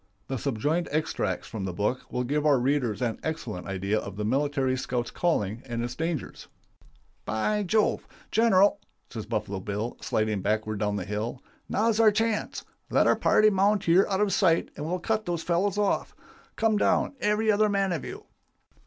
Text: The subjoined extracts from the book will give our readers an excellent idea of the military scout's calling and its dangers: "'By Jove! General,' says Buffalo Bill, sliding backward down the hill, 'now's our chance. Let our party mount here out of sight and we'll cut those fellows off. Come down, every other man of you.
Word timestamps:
The 0.29 0.39
subjoined 0.39 0.89
extracts 0.91 1.47
from 1.47 1.63
the 1.65 1.73
book 1.73 2.11
will 2.11 2.23
give 2.23 2.43
our 2.43 2.57
readers 2.57 3.03
an 3.03 3.19
excellent 3.21 3.67
idea 3.67 3.99
of 3.99 4.15
the 4.17 4.25
military 4.25 4.75
scout's 4.75 5.11
calling 5.11 5.61
and 5.67 5.83
its 5.83 5.93
dangers: 5.93 6.47
"'By 7.23 7.61
Jove! 7.61 8.07
General,' 8.31 8.79
says 9.11 9.27
Buffalo 9.27 9.59
Bill, 9.59 9.97
sliding 10.01 10.41
backward 10.41 10.79
down 10.79 10.95
the 10.95 11.05
hill, 11.05 11.43
'now's 11.69 11.99
our 11.99 12.09
chance. 12.11 12.65
Let 12.89 13.05
our 13.05 13.15
party 13.15 13.51
mount 13.51 13.83
here 13.83 14.07
out 14.09 14.21
of 14.21 14.33
sight 14.33 14.69
and 14.75 14.87
we'll 14.87 14.97
cut 14.97 15.27
those 15.27 15.43
fellows 15.43 15.77
off. 15.77 16.15
Come 16.55 16.77
down, 16.77 17.13
every 17.19 17.51
other 17.51 17.69
man 17.69 17.91
of 17.91 18.03
you. 18.03 18.23